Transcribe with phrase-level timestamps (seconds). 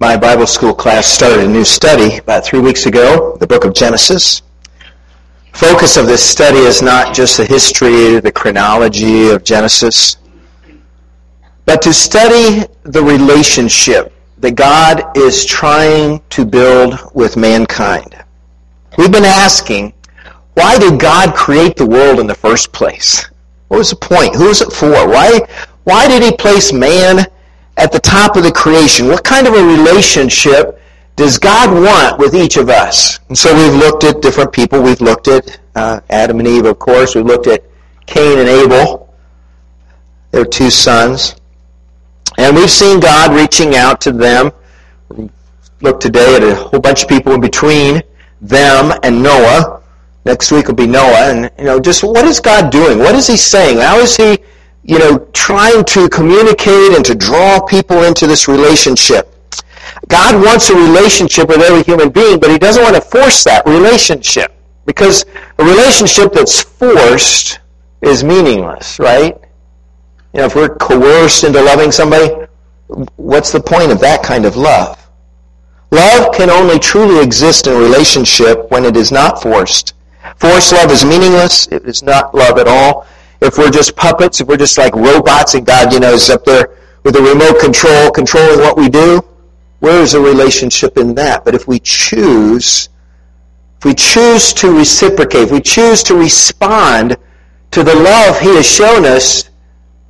[0.00, 3.74] my Bible school class started a new study about three weeks ago, the book of
[3.74, 4.42] Genesis.
[5.52, 10.16] Focus of this study is not just the history, the chronology of Genesis,
[11.64, 18.16] but to study the relationship that God is trying to build with mankind.
[18.98, 19.94] We've been asking,
[20.54, 23.30] why did God create the world in the first place?
[23.68, 24.34] What was the point?
[24.34, 24.90] Who was it for?
[25.08, 25.40] Why,
[25.84, 27.26] why did he place man
[27.76, 29.08] at the top of the creation?
[29.08, 30.80] What kind of a relationship
[31.16, 33.20] does God want with each of us?
[33.28, 34.82] And so we've looked at different people.
[34.82, 37.14] We've looked at uh, Adam and Eve, of course.
[37.14, 37.64] We've looked at
[38.06, 39.14] Cain and Abel,
[40.30, 41.36] their two sons.
[42.36, 44.50] And we've seen God reaching out to them.
[45.80, 48.02] Look today at a whole bunch of people in between
[48.40, 49.82] them and Noah.
[50.24, 51.30] Next week will be Noah.
[51.30, 52.98] And, you know, just what is God doing?
[52.98, 53.78] What is he saying?
[53.78, 54.38] How is he
[54.84, 59.30] you know, trying to communicate and to draw people into this relationship.
[60.08, 63.66] God wants a relationship with every human being, but he doesn't want to force that
[63.66, 64.52] relationship.
[64.84, 65.24] Because
[65.58, 67.60] a relationship that's forced
[68.02, 69.34] is meaningless, right?
[70.34, 72.46] You know, if we're coerced into loving somebody,
[73.16, 75.00] what's the point of that kind of love?
[75.90, 79.94] Love can only truly exist in a relationship when it is not forced.
[80.36, 81.68] Forced love is meaningless.
[81.68, 83.06] It is not love at all
[83.40, 86.44] if we're just puppets, if we're just like robots and God, you know, is up
[86.44, 89.20] there with a remote control, controlling what we do,
[89.80, 91.44] where is the relationship in that?
[91.44, 92.88] But if we choose,
[93.78, 97.16] if we choose to reciprocate, if we choose to respond
[97.72, 99.50] to the love He has shown us,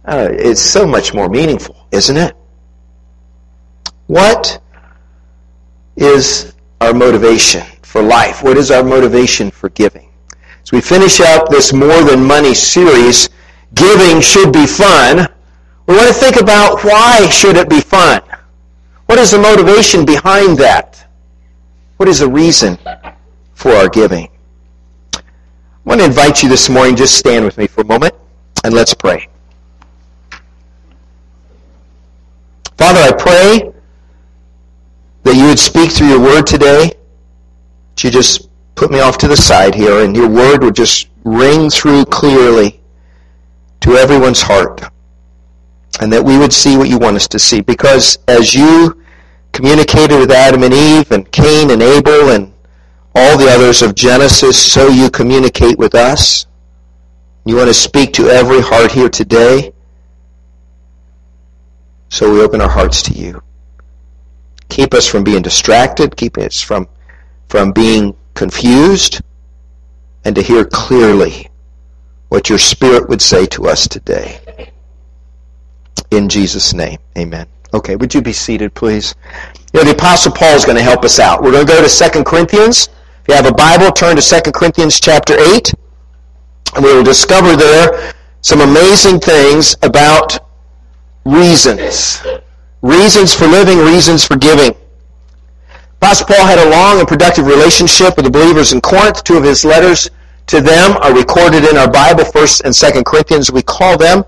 [0.04, 2.36] uh, it's so much more meaningful, isn't it?
[4.06, 4.60] What
[5.96, 8.42] is our motivation for life?
[8.42, 10.10] What is our motivation for giving?
[10.64, 13.28] As we finish up this More Than Money series,
[13.74, 15.28] giving should be fun.
[15.86, 18.22] We want to think about why should it be fun?
[19.04, 21.06] What is the motivation behind that?
[21.98, 22.78] What is the reason
[23.52, 24.30] for our giving?
[25.14, 25.20] I
[25.84, 28.14] want to invite you this morning, just stand with me for a moment,
[28.64, 29.28] and let's pray.
[32.78, 33.70] Father, I pray
[35.24, 36.94] that you would speak through your word today,
[37.90, 41.08] that you just put me off to the side here, and your word would just
[41.24, 42.80] ring through clearly
[43.80, 44.82] to everyone's heart.
[46.00, 47.60] And that we would see what you want us to see.
[47.60, 49.00] Because as you
[49.52, 52.52] communicated with Adam and Eve and Cain and Abel and
[53.14, 56.46] all the others of Genesis, so you communicate with us.
[57.44, 59.72] You want to speak to every heart here today.
[62.08, 63.42] So we open our hearts to you.
[64.68, 66.16] Keep us from being distracted.
[66.16, 66.88] Keep us from,
[67.48, 69.20] from being confused
[70.24, 71.48] and to hear clearly
[72.28, 74.70] what your Spirit would say to us today.
[76.10, 77.46] In Jesus' name, amen.
[77.72, 79.14] Okay, would you be seated, please?
[79.72, 81.42] You know, the Apostle Paul is going to help us out.
[81.42, 82.88] We're going to go to 2 Corinthians.
[83.22, 85.74] If you have a Bible, turn to 2 Corinthians chapter 8,
[86.76, 90.38] and we will discover there some amazing things about
[91.24, 92.22] reasons.
[92.82, 94.74] Reasons for living, reasons for giving.
[96.04, 99.24] Apostle Paul had a long and productive relationship with the believers in Corinth.
[99.24, 100.10] Two of his letters
[100.48, 104.22] to them are recorded in our Bible, 1st and 2nd Corinthians, we call them.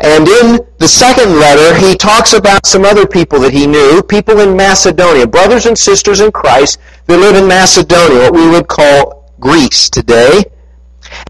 [0.00, 4.40] And in the second letter, he talks about some other people that he knew, people
[4.40, 9.30] in Macedonia, brothers and sisters in Christ that live in Macedonia, what we would call
[9.38, 10.42] Greece today.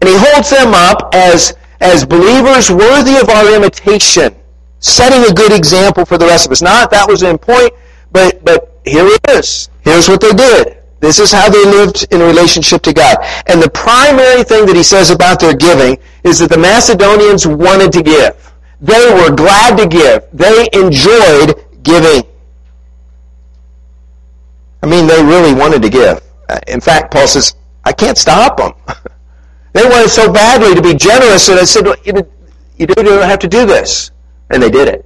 [0.01, 4.35] And he holds them up as, as believers worthy of our imitation,
[4.79, 6.63] setting a good example for the rest of us.
[6.63, 7.71] Not that was in point,
[8.11, 9.69] but, but here it is.
[9.81, 10.77] Here's what they did.
[10.99, 13.17] This is how they lived in relationship to God.
[13.47, 17.91] And the primary thing that he says about their giving is that the Macedonians wanted
[17.91, 18.53] to give.
[18.79, 20.25] They were glad to give.
[20.31, 22.23] They enjoyed giving.
[24.81, 26.21] I mean, they really wanted to give.
[26.67, 28.73] In fact, Paul says, I can't stop them.
[29.73, 33.65] they wanted so badly to be generous that I said, you don't have to do
[33.65, 34.11] this.
[34.49, 35.05] And they did it.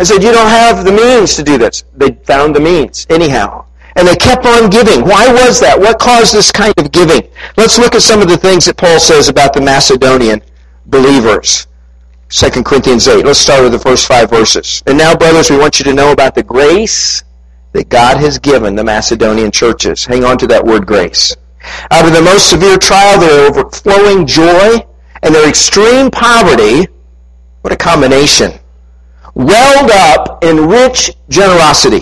[0.00, 1.84] I said, you don't have the means to do this.
[1.96, 3.66] They found the means anyhow.
[3.96, 5.02] And they kept on giving.
[5.02, 5.78] Why was that?
[5.78, 7.30] What caused this kind of giving?
[7.56, 10.42] Let's look at some of the things that Paul says about the Macedonian
[10.86, 11.68] believers.
[12.30, 13.24] 2 Corinthians 8.
[13.24, 14.82] Let's start with the first five verses.
[14.86, 17.22] And now, brothers, we want you to know about the grace
[17.72, 20.04] that God has given the Macedonian churches.
[20.04, 21.36] Hang on to that word grace.
[21.92, 24.84] Out of the most severe trial, their overflowing joy
[25.22, 26.88] and their extreme poverty,
[27.62, 28.52] what a combination,
[29.34, 32.00] welled up in rich generosity.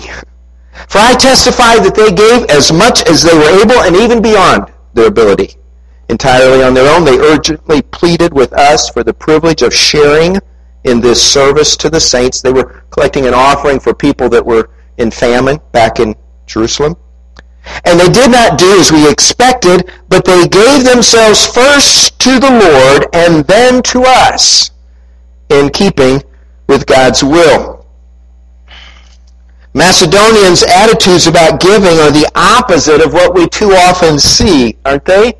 [0.87, 4.71] For I testify that they gave as much as they were able and even beyond
[4.93, 5.55] their ability.
[6.09, 10.37] Entirely on their own, they urgently pleaded with us for the privilege of sharing
[10.83, 12.41] in this service to the saints.
[12.41, 16.15] They were collecting an offering for people that were in famine back in
[16.45, 16.95] Jerusalem.
[17.85, 22.51] And they did not do as we expected, but they gave themselves first to the
[22.51, 24.71] Lord and then to us
[25.49, 26.21] in keeping
[26.67, 27.85] with God's will.
[29.73, 35.33] Macedonians' attitudes about giving are the opposite of what we too often see, aren't they?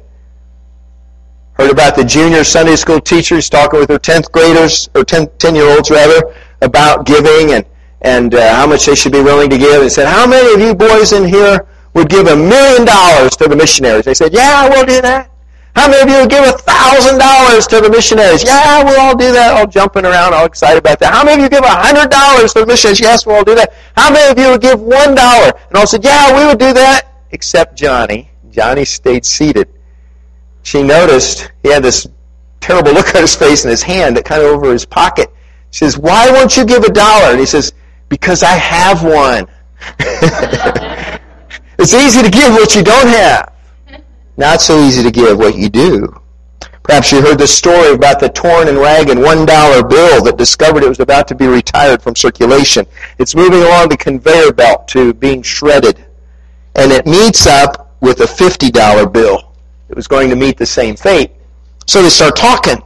[1.54, 5.56] Heard about the junior Sunday school teachers talking with their 10th graders, or 10, 10
[5.56, 6.34] year olds rather,
[6.64, 7.66] about giving and,
[8.02, 9.84] and uh, how much they should be willing to give.
[9.84, 13.48] And said, how many of you boys in here would give a million dollars to
[13.48, 14.06] the missionaries?
[14.06, 15.30] They said, yeah, we'll do that.
[15.76, 18.44] How many of you would give a thousand dollars to the missionaries?
[18.44, 19.58] Yeah, we'll all do that.
[19.58, 21.14] All jumping around, all excited about that.
[21.14, 23.00] How many of you give a hundred dollars to the missionaries?
[23.00, 23.74] Yes, we'll all do that.
[23.96, 25.52] How many of you would give one dollar?
[25.70, 27.08] And all said, yeah, we would do that.
[27.32, 28.30] Except Johnny.
[28.52, 29.68] Johnny stayed seated.
[30.62, 32.08] She noticed he had this
[32.62, 35.30] terrible look on his face and his hand that kind of over his pocket.
[35.72, 37.32] She says, why won't you give a dollar?
[37.32, 37.74] And he says,
[38.10, 39.48] because I have one.
[41.80, 43.54] it's easy to give what you don't have.
[44.38, 46.20] Not so easy to give what you do.
[46.84, 50.90] Perhaps you heard the story about the torn and ragged $1 bill that discovered it
[50.90, 52.86] was about to be retired from circulation.
[53.20, 56.06] It's moving along the conveyor belt to being shredded.
[56.76, 59.54] And it meets up with a $50 bill.
[59.88, 61.32] It was going to meet the same fate.
[61.88, 62.82] So they start talking.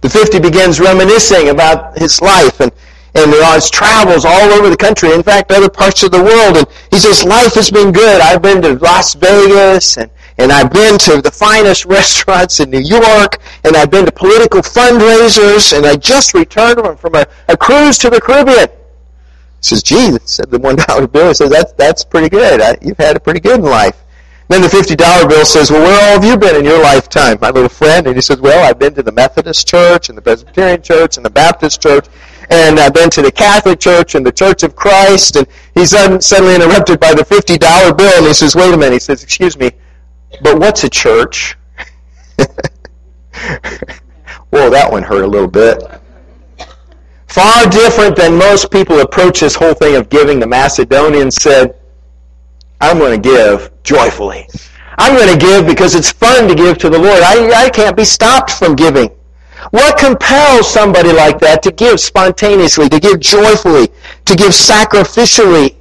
[0.00, 2.70] The 50 begins reminiscing about his life and,
[3.18, 6.56] and his travels all over the country, in fact, other parts of the world.
[6.56, 8.20] And he says, life has been good.
[8.20, 10.10] I've been to Las Vegas and
[10.40, 14.60] and I've been to the finest restaurants in New York, and I've been to political
[14.60, 18.68] fundraisers, and I just returned from a, a cruise to the Caribbean.
[18.68, 21.28] He says, gee, said the $1 bill.
[21.28, 22.60] He says, that's, that's pretty good.
[22.60, 24.04] I, you've had it pretty good in life.
[24.46, 27.50] Then the $50 bill says, well, where all have you been in your lifetime, my
[27.50, 28.06] little friend?
[28.06, 31.26] And he says, well, I've been to the Methodist Church and the Presbyterian Church and
[31.26, 32.06] the Baptist Church,
[32.50, 35.36] and uh, I've been to the Catholic Church and the Church of Christ.
[35.36, 38.94] And he's suddenly interrupted by the $50 bill, and he says, wait a minute.
[38.94, 39.70] He says, excuse me,
[40.42, 41.56] but what's a church?
[44.50, 45.82] Whoa, that one hurt a little bit.
[47.26, 50.40] Far different than most people approach this whole thing of giving.
[50.40, 51.78] The Macedonians said,
[52.80, 54.48] I'm going to give joyfully.
[54.96, 57.22] I'm going to give because it's fun to give to the Lord.
[57.22, 59.10] I, I can't be stopped from giving.
[59.70, 63.88] What compels somebody like that to give spontaneously, to give joyfully,
[64.24, 65.74] to give sacrificially?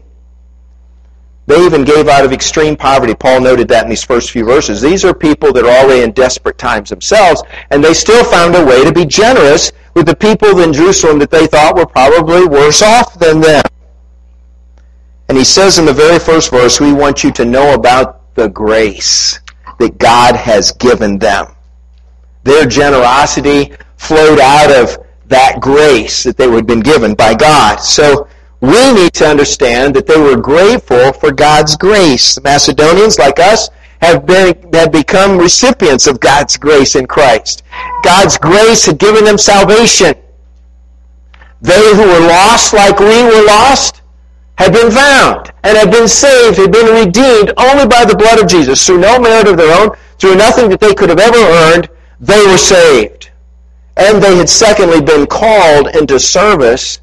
[1.47, 3.15] They even gave out of extreme poverty.
[3.15, 4.81] Paul noted that in these first few verses.
[4.81, 7.41] These are people that are already in desperate times themselves,
[7.71, 11.31] and they still found a way to be generous with the people in Jerusalem that
[11.31, 13.63] they thought were probably worse off than them.
[15.29, 18.50] And he says in the very first verse, we want you to know about the
[18.50, 19.39] grace
[19.79, 21.47] that God has given them.
[22.47, 27.81] Their generosity flowed out of that grace that they had been given by God.
[27.81, 28.29] So
[28.61, 32.35] we need to understand that they were grateful for God's grace.
[32.35, 33.67] The Macedonians, like us,
[34.01, 37.63] have been have become recipients of God's grace in Christ.
[38.01, 40.15] God's grace had given them salvation.
[41.59, 44.03] They who were lost like we were lost
[44.57, 48.47] had been found and had been saved, had been redeemed only by the blood of
[48.47, 48.85] Jesus.
[48.85, 52.45] Through no merit of their own, through nothing that they could have ever earned, they
[52.47, 53.31] were saved.
[53.95, 56.99] And they had secondly been called into service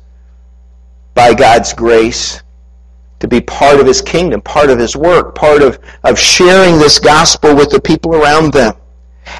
[1.14, 2.43] by God's grace
[3.20, 6.99] to be part of his kingdom, part of his work, part of, of sharing this
[6.99, 8.75] gospel with the people around them.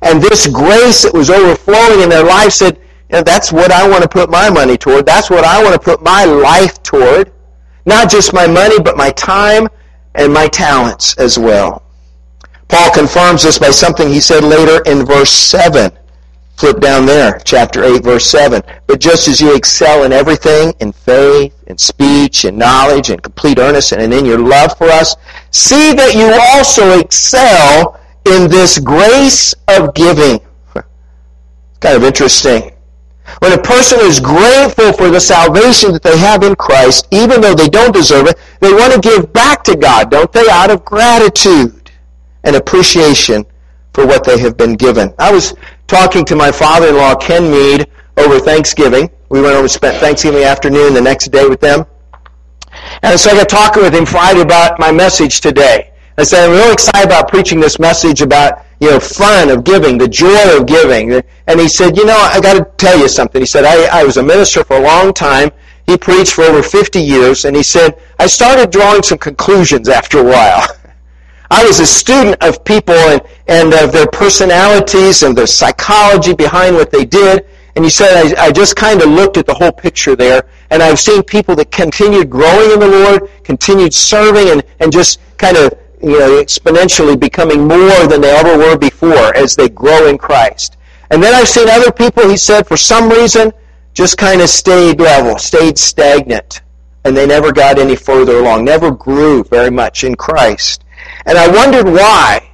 [0.03, 4.09] And this grace that was overflowing in their life said, that's what I want to
[4.09, 5.07] put my money toward.
[5.07, 7.33] That's what I want to put my life toward.
[7.87, 9.69] Not just my money, but my time
[10.15, 11.84] and my talents as well.
[12.69, 15.91] Paul confirms this by something he said later in verse 7.
[16.57, 18.63] Flip down there, chapter 8, verse 7.
[18.87, 23.59] But just as you excel in everything, in faith, in speech, in knowledge, in complete
[23.59, 25.17] earnestness, and in your love for us,
[25.51, 30.39] see that you also excel in this grace of giving.
[31.81, 32.71] Kind of interesting.
[33.41, 37.55] When a person is grateful for the salvation that they have in Christ, even though
[37.55, 40.85] they don't deserve it, they want to give back to God, don't they, out of
[40.85, 41.84] gratitude
[42.45, 43.45] and appreciation
[43.93, 45.13] for what they have been given.
[45.19, 45.55] I was
[45.87, 47.87] talking to my father-in-law, Ken Mead,
[48.17, 49.11] over Thanksgiving.
[49.29, 51.85] We went over and spent Thanksgiving afternoon the next day with them.
[53.03, 55.93] And so I got talking with him Friday about my message today.
[56.17, 59.99] I said, I'm really excited about preaching this message about, you know, fun of giving,
[59.99, 61.21] the joy of giving.
[61.47, 63.43] And he said, you know, I got to tell you something.
[63.43, 65.51] He said, I, I was a minister for a long time.
[65.87, 67.45] He preached for over 50 years.
[67.45, 70.67] And he said, I started drawing some conclusions after a while.
[71.51, 76.77] I was a student of people and, and of their personalities and their psychology behind
[76.77, 77.47] what they did.
[77.77, 80.47] And he said, I, I just kind of looked at the whole picture there.
[80.71, 85.21] and I've seen people that continued growing in the Lord, continued serving, and, and just
[85.37, 85.73] kind of
[86.03, 90.77] you know, exponentially becoming more than they ever were before as they grow in Christ.
[91.11, 93.53] And then I've seen other people, he said, for some reason,
[93.95, 96.63] just kind of stayed level, stayed stagnant,
[97.05, 100.84] and they never got any further along, never grew very much in Christ.
[101.27, 102.51] And I wondered why.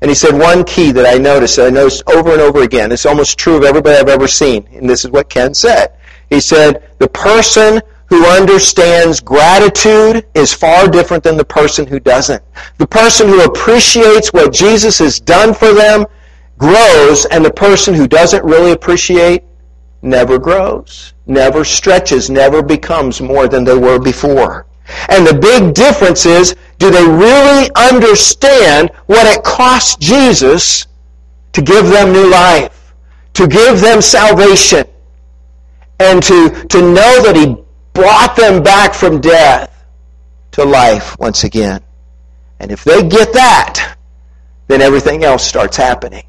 [0.00, 2.92] And he said one key that I noticed, that I noticed over and over again,
[2.92, 5.94] it's almost true of everybody I've ever seen, and this is what Ken said.
[6.28, 12.42] He said, the person who understands gratitude is far different than the person who doesn't.
[12.76, 16.04] The person who appreciates what Jesus has done for them
[16.58, 19.42] grows, and the person who doesn't really appreciate
[20.02, 24.66] never grows, never stretches, never becomes more than they were before.
[25.08, 30.86] And the big difference is, do they really understand what it cost Jesus
[31.52, 32.92] to give them new life,
[33.34, 34.84] to give them salvation,
[36.00, 37.56] and to, to know that He
[37.92, 39.84] brought them back from death
[40.52, 41.80] to life once again?
[42.60, 43.96] And if they get that,
[44.68, 46.24] then everything else starts happening.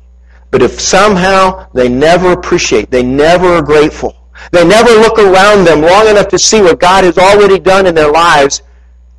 [0.51, 4.15] But if somehow they never appreciate, they never are grateful,
[4.51, 7.95] they never look around them long enough to see what God has already done in
[7.95, 8.61] their lives,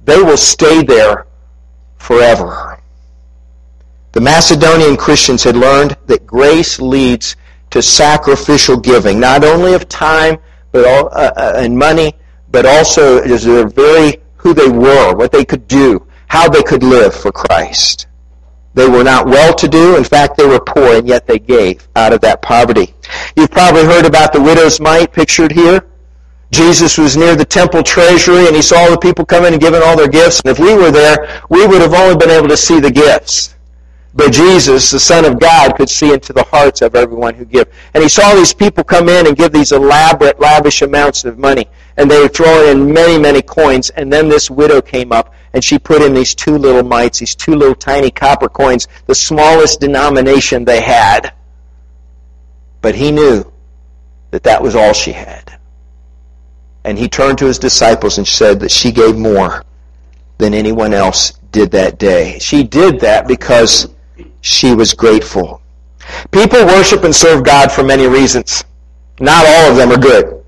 [0.06, 1.26] they will stay there
[1.98, 2.80] forever.
[4.12, 7.36] The Macedonian Christians had learned that grace leads
[7.70, 10.38] to sacrificial giving, not only of time
[10.72, 12.14] but all, uh, uh, and money,
[12.50, 16.82] but also is their very who they were, what they could do, how they could
[16.82, 18.06] live for Christ.
[18.74, 19.96] They were not well-to-do.
[19.96, 22.94] In fact, they were poor, and yet they gave out of that poverty.
[23.34, 25.84] You've probably heard about the widow's mite pictured here.
[26.52, 29.96] Jesus was near the temple treasury, and he saw the people coming and giving all
[29.96, 30.40] their gifts.
[30.40, 33.56] And if we were there, we would have only been able to see the gifts.
[34.16, 37.70] But Jesus, the Son of God, could see into the hearts of everyone who give.
[37.92, 41.68] And he saw these people come in and give these elaborate, lavish amounts of money.
[41.98, 43.90] And they were throwing in many, many coins.
[43.90, 47.34] And then this widow came up and she put in these two little mites, these
[47.34, 51.34] two little tiny copper coins, the smallest denomination they had.
[52.80, 53.44] But he knew
[54.30, 55.58] that that was all she had.
[56.86, 59.64] And he turned to his disciples and said that she gave more
[60.38, 62.38] than anyone else did that day.
[62.38, 63.88] She did that because
[64.40, 65.60] she was grateful.
[66.30, 68.64] People worship and serve God for many reasons.
[69.18, 70.44] Not all of them are good.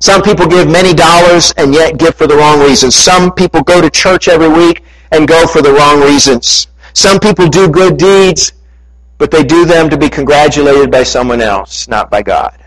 [0.00, 2.96] Some people give many dollars and yet give for the wrong reasons.
[2.96, 6.66] Some people go to church every week and go for the wrong reasons.
[6.94, 8.54] Some people do good deeds,
[9.18, 12.61] but they do them to be congratulated by someone else, not by God.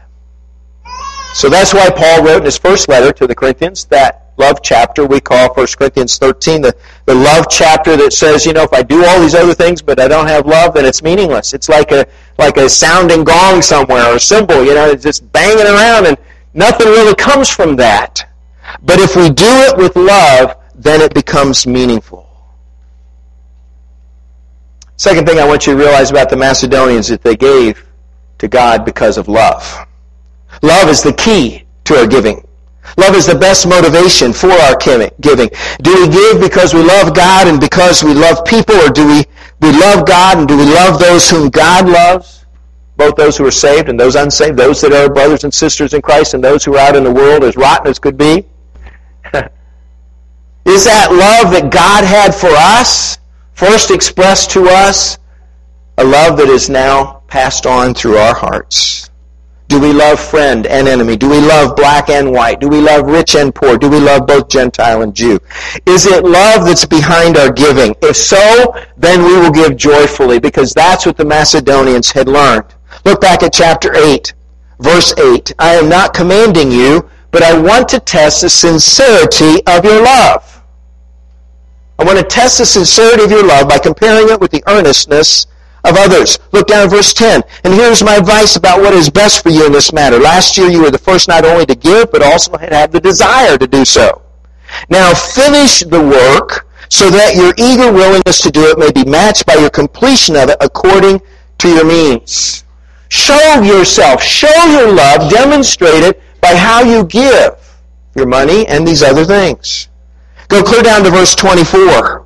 [1.36, 5.06] So that's why Paul wrote in his first letter to the Corinthians that love chapter
[5.06, 6.76] we call 1 Corinthians 13, the,
[7.06, 10.00] the love chapter that says, you know, if I do all these other things but
[10.00, 11.54] I don't have love, then it's meaningless.
[11.54, 12.06] It's like a,
[12.38, 16.18] like a sounding gong somewhere or a cymbal, you know, it's just banging around and
[16.56, 18.32] Nothing really comes from that.
[18.82, 22.30] But if we do it with love, then it becomes meaningful.
[24.96, 27.86] Second thing I want you to realize about the Macedonians is that they gave
[28.38, 29.86] to God because of love.
[30.62, 32.48] Love is the key to our giving.
[32.98, 35.10] Love is the best motivation for our giving.
[35.82, 39.26] Do we give because we love God and because we love people, or do we,
[39.62, 42.36] we love God and do we love those whom God loves?
[42.98, 46.02] both those who are saved and those unsaved, those that are brothers and sisters in
[46.02, 48.46] Christ and those who are out in the world as rotten as could be?
[50.66, 53.18] Is that love that God had for us,
[53.54, 55.20] first expressed to us,
[55.98, 59.10] a love that is now passed on through our hearts?
[59.68, 61.18] Do we love friend and enemy?
[61.18, 62.60] Do we love black and white?
[62.60, 63.78] Do we love rich and poor?
[63.78, 65.40] Do we love both Gentile and Jew?
[65.88, 67.96] Is it love that's behind our giving?
[68.02, 72.76] If so, then we will give joyfully because that's what the Macedonians had learned.
[73.06, 74.34] Look back at chapter 8,
[74.80, 75.54] verse 8.
[75.58, 80.62] I am not commanding you, but I want to test the sincerity of your love.
[81.98, 85.48] I want to test the sincerity of your love by comparing it with the earnestness
[85.86, 86.40] of others.
[86.52, 87.42] Look down at verse 10.
[87.64, 90.20] And here's my advice about what is best for you in this matter.
[90.20, 93.58] Last year you were the first not only to give, but also had the desire
[93.58, 94.22] to do so.
[94.90, 99.46] Now finish the work so that your eager willingness to do it may be matched
[99.46, 101.22] by your completion of it according
[101.60, 102.64] to your means.
[103.10, 107.56] Show yourself, show your love, demonstrate it by how you give
[108.16, 109.90] your money and these other things.
[110.48, 112.25] Go clear down to verse 24.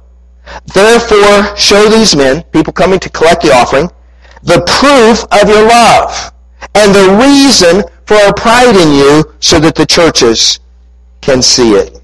[0.74, 3.89] Therefore, show these men, people coming to collect the offering,
[4.44, 6.32] the proof of your love
[6.75, 10.60] and the reason for our pride in you so that the churches
[11.22, 12.01] can see it.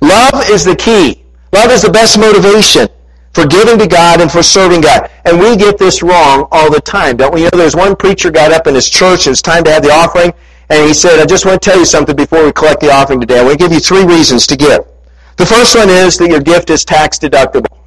[0.00, 1.24] Love is the key.
[1.52, 2.88] Love is the best motivation
[3.32, 5.10] for giving to God and for serving God.
[5.24, 7.42] And we get this wrong all the time, don't we?
[7.42, 9.92] You know, there's one preacher got up in his church, it's time to have the
[9.92, 10.32] offering,
[10.70, 13.20] And he said, I just want to tell you something before we collect the offering
[13.20, 13.40] today.
[13.40, 14.80] I want to give you three reasons to give.
[15.36, 17.77] The first one is that your gift is tax deductible.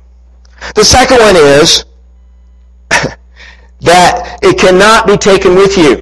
[0.76, 1.86] The second one is
[3.82, 6.02] that it cannot be taken with you.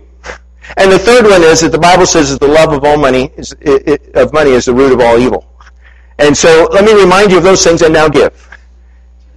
[0.77, 3.31] And the third one is that the Bible says that the love of all money
[3.37, 5.45] is, it, it, of money is the root of all evil.
[6.19, 8.47] And so let me remind you of those things and now give.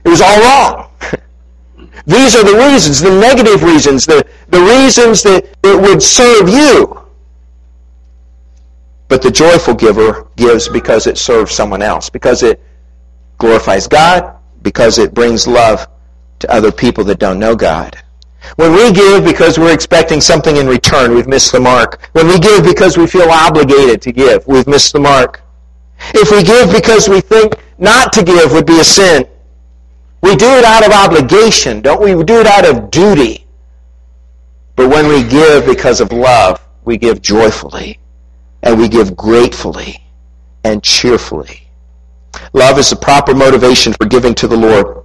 [0.04, 0.90] It was all wrong.
[2.06, 7.00] These are the reasons, the negative reasons, the, the reasons that it would serve you.
[9.08, 12.60] But the joyful giver gives because it serves someone else, because it
[13.38, 15.86] glorifies God, because it brings love
[16.40, 17.96] to other people that don't know God.
[18.56, 22.00] When we give because we're expecting something in return, we've missed the mark.
[22.12, 25.40] When we give because we feel obligated to give, we've missed the mark.
[26.14, 29.26] If we give because we think not to give would be a sin,
[30.22, 32.14] we do it out of obligation, don't we?
[32.14, 33.46] We do it out of duty.
[34.76, 37.98] But when we give because of love, we give joyfully,
[38.62, 40.02] and we give gratefully
[40.64, 41.61] and cheerfully.
[42.52, 45.04] Love is the proper motivation for giving to the Lord.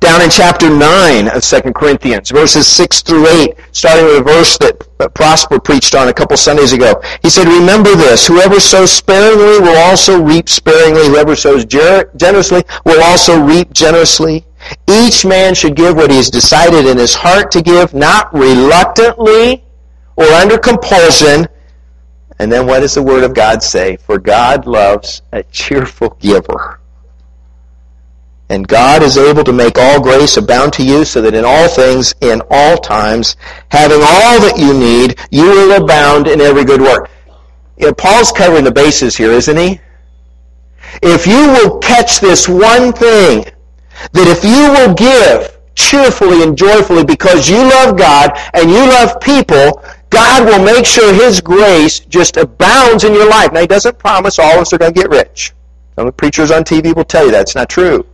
[0.00, 4.58] Down in chapter 9 of 2 Corinthians, verses 6 through 8, starting with a verse
[4.58, 4.78] that
[5.14, 7.00] Prosper preached on a couple Sundays ago.
[7.22, 11.08] He said, Remember this, whoever sows sparingly will also reap sparingly.
[11.08, 14.46] Whoever sows generously will also reap generously.
[14.88, 19.64] Each man should give what he has decided in his heart to give, not reluctantly
[20.16, 21.48] or under compulsion.
[22.38, 23.96] And then what does the Word of God say?
[23.96, 26.80] For God loves a cheerful giver.
[28.48, 31.68] And God is able to make all grace abound to you so that in all
[31.68, 33.36] things, in all times,
[33.70, 37.10] having all that you need, you will abound in every good work.
[37.78, 39.80] You know, Paul's covering the bases here, isn't he?
[41.02, 43.44] If you will catch this one thing,
[44.12, 49.20] that if you will give cheerfully and joyfully because you love God and you love
[49.20, 49.82] people,
[50.14, 53.52] God will make sure His grace just abounds in your life.
[53.52, 55.52] Now, He doesn't promise all of us are going to get rich.
[55.96, 58.06] Some preachers on TV will tell you that's not true.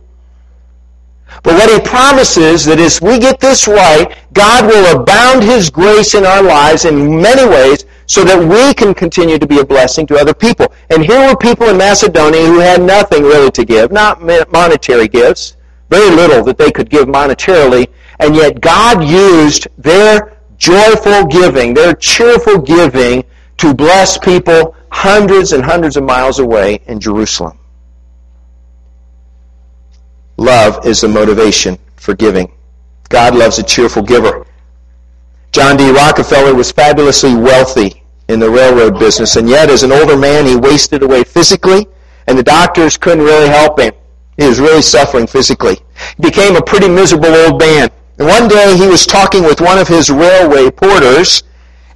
[1.43, 6.13] But what he promises that if we get this right, God will abound his grace
[6.13, 10.05] in our lives in many ways so that we can continue to be a blessing
[10.07, 10.73] to other people.
[10.89, 14.21] And here were people in Macedonia who had nothing really to give, not
[14.51, 15.55] monetary gifts,
[15.89, 17.87] very little that they could give monetarily,
[18.19, 23.25] and yet God used their joyful giving, their cheerful giving
[23.57, 27.57] to bless people hundreds and hundreds of miles away in Jerusalem.
[30.37, 32.51] Love is the motivation for giving.
[33.09, 34.45] God loves a cheerful giver.
[35.51, 35.91] John D.
[35.91, 40.55] Rockefeller was fabulously wealthy in the railroad business, and yet as an older man, he
[40.55, 41.87] wasted away physically,
[42.27, 43.93] and the doctors couldn't really help him.
[44.37, 45.77] He was really suffering physically.
[46.17, 47.89] He became a pretty miserable old man.
[48.17, 51.43] And one day he was talking with one of his railway porters,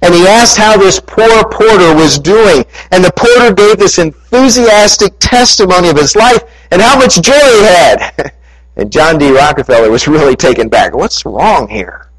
[0.02, 2.64] and he asked how this poor porter was doing.
[2.90, 7.62] And the porter gave this enthusiastic testimony of his life and how much joy he
[7.64, 8.32] had.
[8.78, 9.30] And John D.
[9.30, 10.94] Rockefeller was really taken back.
[10.94, 12.10] What's wrong here?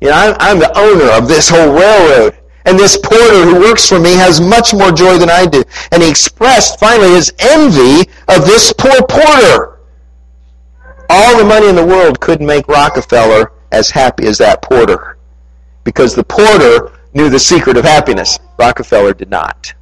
[0.00, 2.38] You know, I'm, I'm the owner of this whole railroad.
[2.64, 5.62] And this porter who works for me has much more joy than I do.
[5.90, 9.71] And he expressed finally his envy of this poor porter.
[11.14, 15.18] All the money in the world couldn't make Rockefeller as happy as that porter.
[15.84, 18.38] Because the porter knew the secret of happiness.
[18.58, 19.74] Rockefeller did not.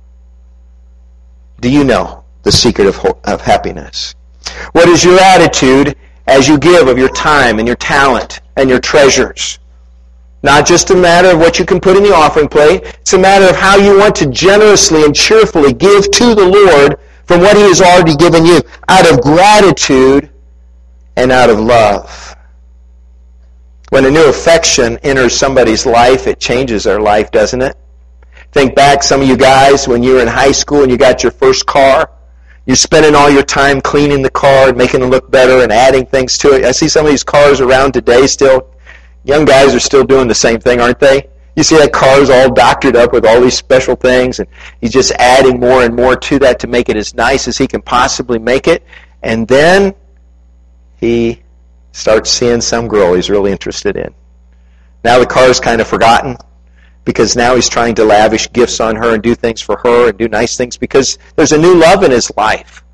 [1.61, 4.17] Do you know the secret of, of happiness?
[4.73, 5.95] What is your attitude
[6.27, 9.61] as you give of your time and your talent and your treasures?
[10.43, 12.83] Not just a matter of what you can put in the offering plate.
[13.03, 16.99] It's a matter of how you want to generously and cheerfully give to the Lord
[17.27, 20.29] from what He has already given you out of gratitude
[21.21, 22.37] and out of love.
[23.91, 27.77] When a new affection enters somebody's life, it changes their life, doesn't it?
[28.53, 31.23] Think back, some of you guys, when you were in high school and you got
[31.23, 32.11] your first car.
[32.67, 36.07] You're spending all your time cleaning the car and making it look better and adding
[36.07, 36.65] things to it.
[36.65, 38.71] I see some of these cars around today still.
[39.25, 41.29] Young guys are still doing the same thing, aren't they?
[41.57, 44.49] You see that car's all doctored up with all these special things, and
[44.81, 47.67] he's just adding more and more to that to make it as nice as he
[47.67, 48.85] can possibly make it.
[49.23, 49.95] And then
[51.01, 51.43] he
[51.93, 54.15] starts seeing some girl he's really interested in.
[55.03, 56.37] Now the car is kind of forgotten
[57.05, 60.19] because now he's trying to lavish gifts on her and do things for her and
[60.19, 62.85] do nice things because there's a new love in his life.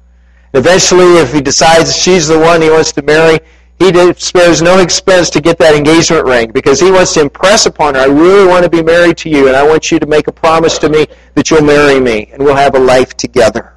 [0.55, 3.39] Eventually, if he decides she's the one he wants to marry,
[3.79, 7.95] he spares no expense to get that engagement ring because he wants to impress upon
[7.95, 10.29] her, I really want to be married to you and I want you to make
[10.29, 13.75] a promise to me that you'll marry me and we'll have a life together.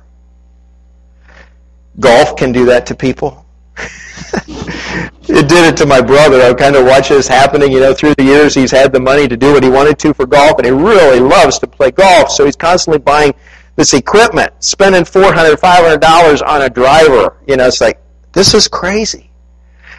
[2.00, 3.46] Golf can do that to people.
[4.48, 6.42] it did it to my brother.
[6.42, 7.72] I kind of watched this happening.
[7.72, 10.14] You know, through the years, he's had the money to do what he wanted to
[10.14, 12.32] for golf, and he really loves to play golf.
[12.32, 13.34] So he's constantly buying
[13.76, 17.38] this equipment, spending four hundred, five hundred dollars on a driver.
[17.48, 18.02] You know, it's like
[18.34, 19.30] this is crazy.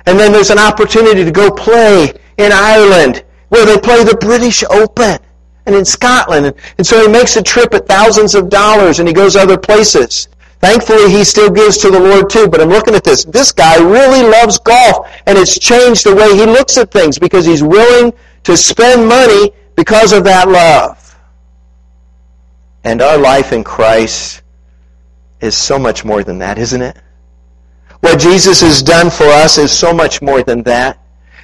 [0.07, 4.65] And then there's an opportunity to go play in Ireland where they play the British
[4.71, 5.19] Open
[5.67, 6.55] and in Scotland.
[6.79, 10.29] And so he makes a trip at thousands of dollars and he goes other places.
[10.61, 12.47] Thankfully, he still gives to the Lord too.
[12.47, 13.25] But I'm looking at this.
[13.25, 17.47] This guy really loves golf, and it's changed the way he looks at things because
[17.47, 18.13] he's willing
[18.45, 21.17] to spend money because of that love.
[22.85, 24.43] And our life in Christ
[25.41, 26.97] is so much more than that, isn't it?
[28.01, 30.99] What Jesus has done for us is so much more than that.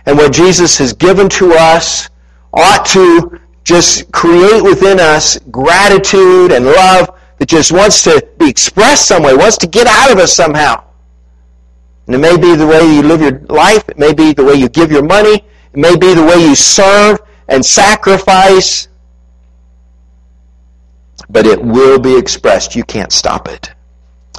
[0.06, 2.08] And what Jesus has given to us
[2.52, 9.06] ought to just create within us gratitude and love that just wants to be expressed
[9.06, 10.82] some way, wants to get out of us somehow.
[12.06, 14.54] And it may be the way you live your life, it may be the way
[14.54, 15.44] you give your money, it
[15.78, 18.88] may be the way you serve and sacrifice,
[21.28, 22.76] but it will be expressed.
[22.76, 23.70] You can't stop it.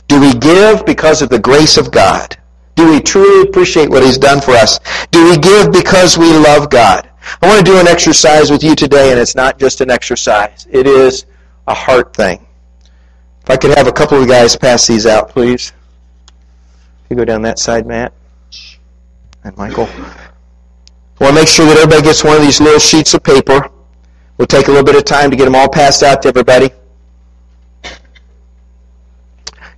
[0.07, 2.37] Do we give because of the grace of God?
[2.75, 4.79] Do we truly appreciate what He's done for us?
[5.11, 7.09] Do we give because we love God?
[7.41, 10.65] I want to do an exercise with you today, and it's not just an exercise.
[10.71, 11.25] It is
[11.67, 12.46] a heart thing.
[13.47, 15.71] If I could have a couple of guys pass these out, please.
[17.05, 18.11] If You go down that side, Matt.
[19.45, 19.85] And Michael.
[19.85, 23.69] I want to make sure that everybody gets one of these little sheets of paper.
[24.37, 26.71] We'll take a little bit of time to get them all passed out to everybody.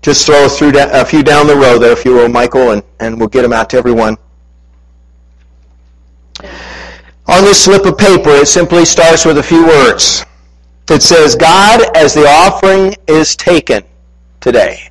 [0.02, 2.82] Just throw a few, a few down the row there, if you will, Michael, and,
[3.00, 4.18] and we'll get them out to everyone.
[7.28, 10.26] On this slip of paper, it simply starts with a few words.
[10.92, 13.84] It says, God, as the offering is taken
[14.40, 14.90] today.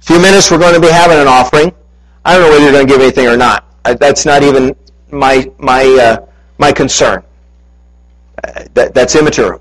[0.00, 1.72] A few minutes we're going to be having an offering.
[2.24, 3.64] I don't know whether you're going to give anything or not.
[3.84, 4.74] That's not even
[5.10, 6.26] my, my, uh,
[6.58, 7.22] my concern.
[8.42, 9.60] Uh, that, that's immaterial.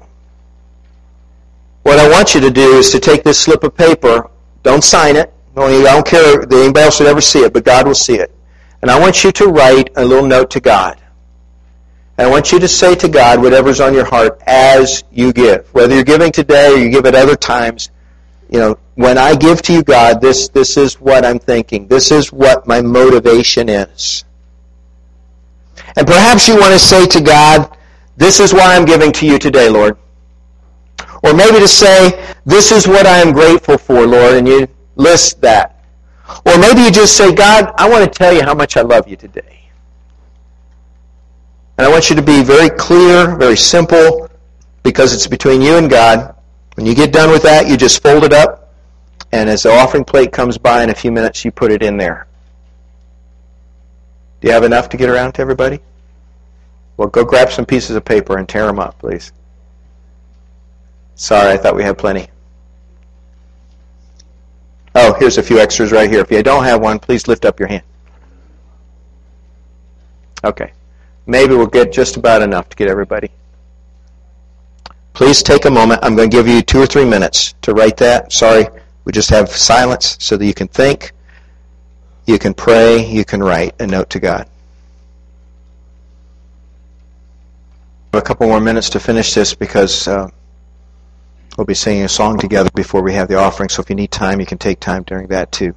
[1.83, 4.29] What I want you to do is to take this slip of paper,
[4.63, 7.87] don't sign it, I don't care that anybody else will ever see it, but God
[7.87, 8.33] will see it.
[8.81, 10.97] And I want you to write a little note to God.
[12.19, 15.71] I want you to say to God whatever's on your heart as you give.
[15.73, 17.91] Whether you're giving today or you give at other times,
[18.49, 21.87] you know, when I give to you, God, this, this is what I'm thinking.
[21.87, 24.23] This is what my motivation is.
[25.95, 27.77] And perhaps you want to say to God,
[28.15, 29.97] this is why I'm giving to you today, Lord.
[31.23, 35.41] Or maybe to say, this is what I am grateful for, Lord, and you list
[35.41, 35.83] that.
[36.45, 39.07] Or maybe you just say, God, I want to tell you how much I love
[39.07, 39.56] you today.
[41.77, 44.29] And I want you to be very clear, very simple,
[44.83, 46.35] because it's between you and God.
[46.75, 48.73] When you get done with that, you just fold it up,
[49.31, 51.97] and as the offering plate comes by in a few minutes, you put it in
[51.97, 52.27] there.
[54.41, 55.79] Do you have enough to get around to everybody?
[56.95, 59.31] Well, go grab some pieces of paper and tear them up, please.
[61.15, 62.27] Sorry, I thought we had plenty.
[64.95, 66.21] Oh, here's a few extras right here.
[66.21, 67.83] If you don't have one, please lift up your hand.
[70.43, 70.71] Okay.
[71.27, 73.29] Maybe we'll get just about enough to get everybody.
[75.13, 75.99] Please take a moment.
[76.01, 78.31] I'm going to give you two or three minutes to write that.
[78.31, 78.65] Sorry,
[79.03, 81.11] we just have silence so that you can think,
[82.25, 84.47] you can pray, you can write a note to God.
[88.13, 90.29] A couple more minutes to finish this because uh,
[91.57, 93.69] we'll be singing a song together before we have the offering.
[93.69, 95.75] So if you need time, you can take time during that too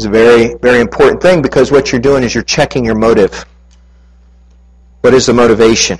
[0.00, 3.44] is a very, very important thing because what you're doing is you're checking your motive.
[5.02, 5.98] What is the motivation?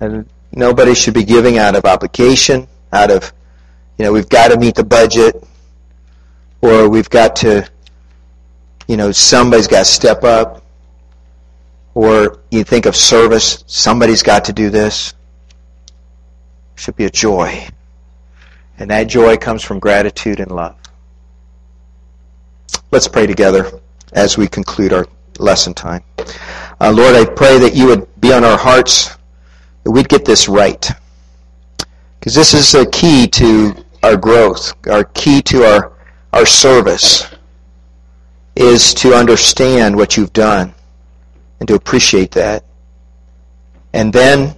[0.00, 3.32] And nobody should be giving out of obligation, out of,
[3.98, 5.42] you know, we've got to meet the budget,
[6.62, 7.68] or we've got to,
[8.86, 10.64] you know, somebody's got to step up,
[11.94, 15.14] or you think of service, somebody's got to do this.
[16.76, 17.68] It should be a joy.
[18.78, 20.76] And that joy comes from gratitude and love.
[22.94, 23.72] Let's pray together
[24.12, 25.08] as we conclude our
[25.40, 26.04] lesson time.
[26.80, 29.16] Uh, Lord, I pray that you would be on our hearts,
[29.82, 30.88] that we'd get this right.
[32.20, 35.92] Because this is a key to our growth, our key to our,
[36.32, 37.26] our service,
[38.54, 40.72] is to understand what you've done
[41.58, 42.64] and to appreciate that.
[43.92, 44.54] And then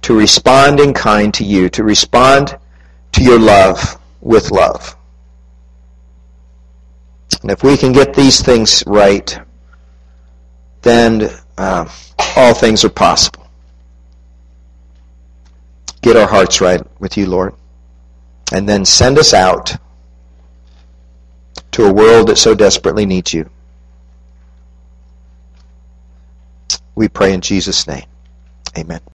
[0.00, 2.58] to respond in kind to you, to respond
[3.12, 4.96] to your love with love.
[7.42, 9.38] And if we can get these things right,
[10.82, 11.28] then
[11.58, 11.88] uh,
[12.36, 13.46] all things are possible.
[16.00, 17.54] Get our hearts right with you, Lord.
[18.52, 19.76] And then send us out
[21.72, 23.48] to a world that so desperately needs you.
[26.94, 28.04] We pray in Jesus' name.
[28.76, 29.02] Amen.